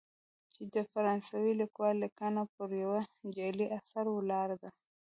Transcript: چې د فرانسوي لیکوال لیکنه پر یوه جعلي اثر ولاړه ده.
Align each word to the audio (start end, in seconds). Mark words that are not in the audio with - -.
چې 0.53 0.61
د 0.73 0.75
فرانسوي 0.91 1.53
لیکوال 1.61 1.95
لیکنه 2.03 2.41
پر 2.55 2.69
یوه 2.83 3.01
جعلي 3.35 3.67
اثر 3.77 4.05
ولاړه 4.11 4.55
ده. 4.63 4.69